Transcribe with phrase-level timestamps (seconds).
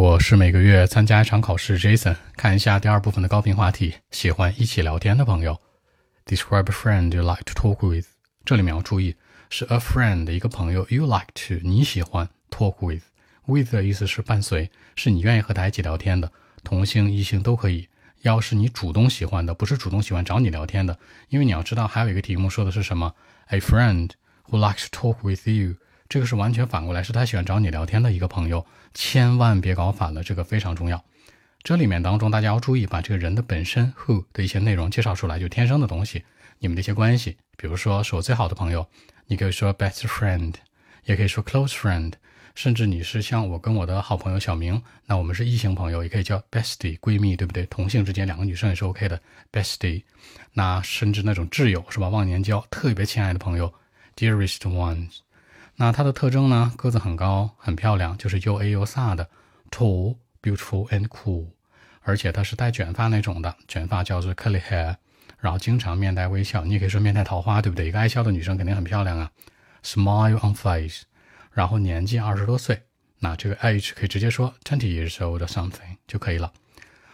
[0.00, 2.14] 我是每个月参加一场考试，Jason。
[2.36, 5.60] 看一下第二部分的高频话题，喜欢一起聊天的朋友。
[6.24, 8.06] Describe a friend you like to talk with。
[8.44, 9.16] 这里面要注意，
[9.50, 13.02] 是 a friend 的一个朋友，you like to 你喜欢 talk with。
[13.46, 16.30] with 的意思是伴随，是你愿意和他一起聊天的，
[16.62, 17.88] 同性异性都可以。
[18.22, 20.96] 要是你主动喜欢的，不是主动喜欢找你聊天的，
[21.28, 23.12] 因为你要知道还有一个题目说的是什么
[23.48, 24.10] ，a friend
[24.48, 25.74] who likes to talk with you。
[26.08, 28.64] 这个是完全反过来，是他喜欢找你聊天的一个朋友，
[28.94, 31.04] 千万别搞反了，这个非常重要。
[31.62, 36.24] 这里面当中大家要注意，把这个人的本身 who 的一些内容介绍出来，就天生的东西，
[36.60, 38.86] 你们的一些关系，比如说是我最好的朋友，
[39.26, 40.54] 你可以说 best friend，
[41.04, 42.14] 也可以说 close friend，
[42.54, 47.66] 甚至你是像我跟我的好朋友小明，那我们是异性朋友，也可以叫 bestie 闺蜜，对不对？
[47.66, 49.20] 同性之间两个女生也是 OK 的
[49.52, 50.02] bestie，
[50.54, 52.08] 那甚至那种挚友是吧？
[52.08, 53.70] 忘年交，特别亲爱的朋友
[54.16, 55.18] dearest ones。
[55.80, 56.72] 那它的特征呢？
[56.76, 59.30] 个子很高，很漂亮，就是又 A 又飒的
[59.70, 61.50] ，tall, beautiful and cool。
[62.02, 64.96] 而且它是带卷发那种的，卷发叫做 curly hair。
[65.38, 67.86] 然后经常面带微笑，你也可以说面带桃花，对不对？
[67.86, 69.30] 一个爱笑的女生肯定很漂亮啊。
[69.84, 71.02] Smile on face。
[71.52, 72.82] 然后年纪二十多岁，
[73.20, 76.52] 那这个 age 可以直接说 twenty years old something 就可以了。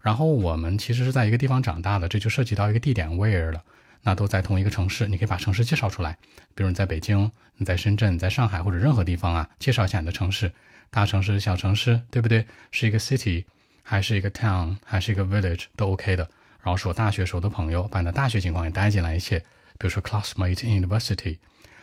[0.00, 3.62] 然后我们其实是在一个地方长大的，这就涉及到一个地点 where 了。
[4.06, 6.16] 那都在同一个城市，你可以把城市介绍出来。
[6.54, 10.52] 比如你在北京，你在深圳，在上海或者任何地方啊，介绍一下你的城市，
[10.90, 12.46] 大城市、小城市，对不对？
[12.70, 13.44] 是一个 city，
[13.82, 16.22] 还是一个 town，还是一个 village，都 OK 的。
[16.62, 19.40] 然后是我大学时候的朋友，把你的大学情况也带进来一些，
[19.76, 21.38] 比如说 classmate in university，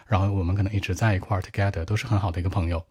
[0.07, 2.85] 然后我们可能一直在一块儿 together，都是很好的一个朋友。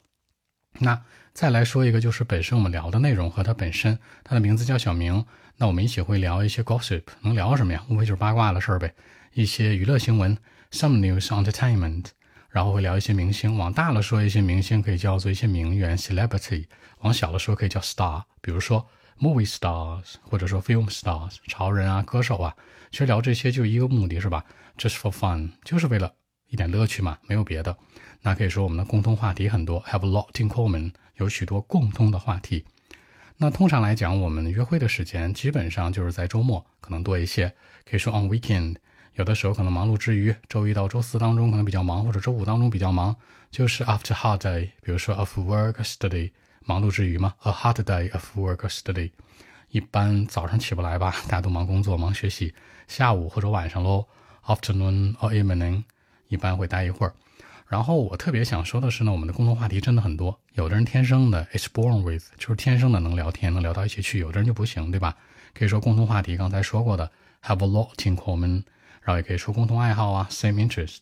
[0.79, 5.25] 那再来说一个，就是本身我们聊的内容和他本身，他的名字叫小明，
[5.57, 7.83] 那我们一起会聊一些 gossip，能聊什么呀？
[7.89, 8.95] 无非就是八卦的事儿呗。
[9.35, 10.37] 一些娱乐新闻
[10.73, 12.09] ，some news entertainment，
[12.51, 13.57] 然后会聊一些明星。
[13.57, 16.67] 往大了说，一些明星可以叫做一些名媛 celebrity；
[16.99, 18.87] 往小了说，可以叫 star，比如说
[19.19, 22.55] movie stars，或者说 film stars，潮人啊，歌手啊。
[22.91, 24.45] 其实聊这些就一个目的是吧
[24.77, 26.13] ？just for fun，就是为了
[26.49, 27.75] 一点乐趣嘛，没有别的。
[28.21, 32.67] 那可以说我们的共同话题很多，have a lot in common，有许多共通的话题。
[33.39, 37.55] 那通常来讲，我们约会的时间基本上就是在周末，可能多一些，
[37.89, 38.77] 可以说 on weekend。
[39.15, 43.15] 有的时候可能忙碌之余，周一到周四当中可能比较忙，或者周五当中比较忙，
[43.51, 46.31] 就是 after hard day，比如说 of work study，
[46.65, 49.11] 忙碌之余嘛，a hard day of work study，
[49.69, 52.55] 一般早上起不来吧，大家都忙工作忙学习，
[52.89, 54.07] 下午或者晚上喽
[54.47, 55.85] ，afternoon or evening，
[56.29, 57.13] 一般会待一会儿。
[57.69, 65.15] 然后我特别想说的是呢，我们的共同话题真的很多，有的人天生的，it's born with，就是天生的能聊天，能聊到一起去，有的人就不行，对吧？
[65.55, 67.11] 可以说共同话题，刚才说过的
[67.43, 68.63] have a lot in common。
[69.03, 70.99] 然后也可以说共同爱好啊，same interest。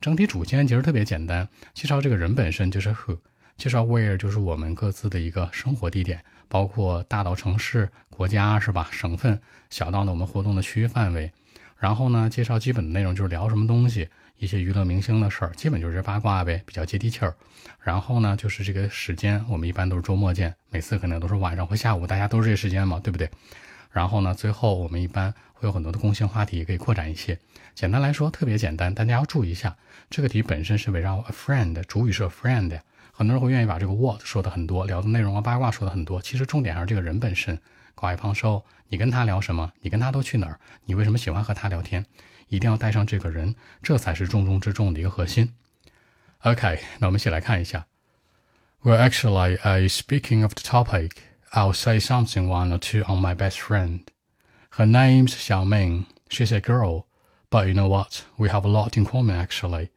[0.00, 3.18] 整体主线其实特别简单，介绍这个人本身就是 who，
[3.56, 8.88] 介绍 where 就是我们各自的一个生活地点，包括大到城市、国家是吧？
[8.90, 9.38] 省份，
[9.68, 11.30] 小到呢我们活动的区域范围。
[11.76, 17.34] 然后呢，介绍基本的内容就是聊什么东西，一些娱乐明星的事儿，基本就是八卦呗，比较接地气儿。
[17.82, 23.30] 然后呢，就是这个时间，我们一般都是周末见，每次可能都是晚上或下午，大家都是这时间嘛，对不对？
[23.90, 27.38] 然后呢，最后我们一般会有很多的共性话题，可以扩展一些。
[27.74, 29.76] 简单来说，特别简单，大家要注意一下，
[30.08, 32.80] 这个题本身是围绕 a friend，主语是 a friend，
[33.12, 36.22] 很多人会愿意把这个 what 说的很多，聊的内容啊八卦说的很多。
[36.22, 37.60] 其实重点还是这个人本身，
[37.94, 39.72] 高矮胖瘦，你跟他聊什么？
[39.80, 40.60] 你跟他都去哪儿？
[40.84, 42.06] 你为什么喜欢和他聊天？
[42.48, 45.54] 一定要带上这个人，这才是重中之重的一个核心。
[46.40, 47.86] OK，那我们一起来看一下。
[48.82, 51.10] Well, actually, a speaking of the topic.
[51.52, 54.08] I'll say something one or two on my best friend.
[54.74, 56.06] Her name's Xiaoming.
[56.28, 57.08] She's a girl,
[57.50, 58.24] but you know what?
[58.38, 59.90] We have a lot in common actually.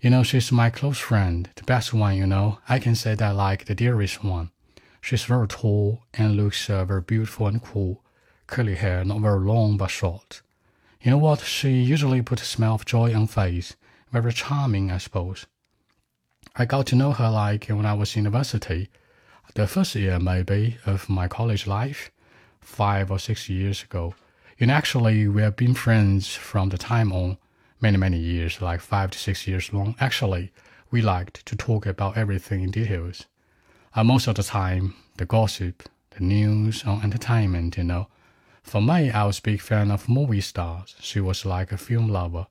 [0.00, 2.58] You know, she's my close friend, the best one, you know.
[2.68, 4.52] I can say that like the dearest one.
[5.00, 8.04] She's very tall and looks uh, very beautiful and cool.
[8.46, 10.42] Curly hair, not very long but short.
[11.02, 11.40] You know what?
[11.40, 13.74] She usually puts a smile of joy on face.
[14.12, 15.46] Very charming, I suppose.
[16.54, 18.90] I got to know her like when I was in university
[19.54, 22.10] the first year maybe of my college life,
[22.60, 24.14] five or six years ago.
[24.58, 27.38] And actually, we have been friends from the time on,
[27.80, 29.94] many, many years, like five to six years long.
[30.00, 30.52] Actually,
[30.90, 33.26] we liked to talk about everything in details.
[33.94, 38.08] And most of the time, the gossip, the news, on entertainment, you know.
[38.62, 40.94] For me, I was a big fan of movie stars.
[41.00, 42.46] She was like a film lover.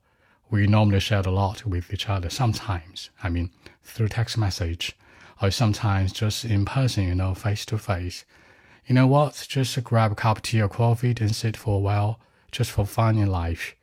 [0.50, 3.50] We normally shared a lot with each other sometimes, I mean,
[3.82, 4.96] through text message
[5.40, 8.24] or sometimes just in person, you know, face to face.
[8.86, 9.46] You know what?
[9.48, 12.20] Just grab a cup of tea or coffee and sit for a while,
[12.52, 13.74] just for fun in life.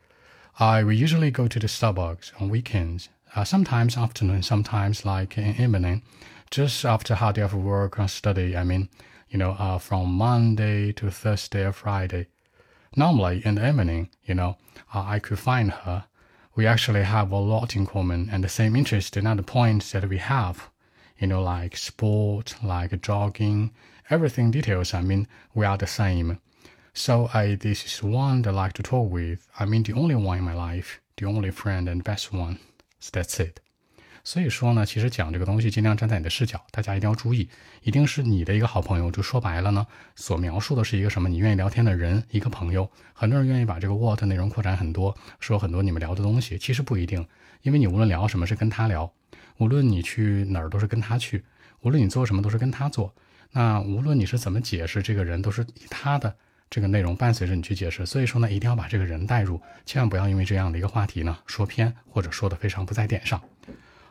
[0.59, 5.59] I will usually go to the Starbucks on weekends, uh, sometimes afternoon, sometimes like in
[5.59, 6.03] evening,
[6.51, 8.55] just after hard day of work or study.
[8.55, 8.89] I mean,
[9.29, 12.27] you know, uh, from Monday to Thursday or Friday.
[12.95, 14.57] Normally in the evening, you know,
[14.93, 16.05] uh, I could find her.
[16.55, 20.09] We actually have a lot in common and the same interest in other points that
[20.09, 20.69] we have,
[21.20, 23.70] you know, like sport, like jogging,
[24.08, 24.94] everything details.
[24.94, 26.38] I mean, we are the same.
[26.94, 29.40] So I, this is one that I like to talk with.
[29.58, 32.58] I mean, the only one in my life, the only friend and best one.
[33.00, 33.60] So that's it.
[34.24, 37.48] 所以说呢，其实讲这个东西，尽量站在你的视角，大家一定要注意，
[37.82, 39.08] 一定是你的一个好朋友。
[39.08, 39.86] 就说白了呢，
[40.16, 41.28] 所描述的是一个什么？
[41.28, 42.90] 你愿意聊天的人，一个朋友。
[43.12, 47.24] 很多人愿意把这个 what 内容扩展很多，说很多你们聊的东西，其实不一定，
[47.62, 49.12] 因为你无论聊什么是跟他聊，
[49.61, 51.43] 无论你去哪儿都是跟他去，
[51.81, 53.13] 无论你做什么都是跟他做。
[53.51, 56.35] 那无论你是怎么解释，这个人都是以他的。
[56.67, 63.39] 这个内容伴随着你去解释，所以说呢，一定要把这个人带入，千万不要因为这样的一个话题呢说偏，或者说的非常不在点上。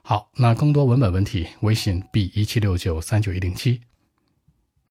[0.03, 3.81] 好，那更多文本问题，微信 b 一七六九三九一零七。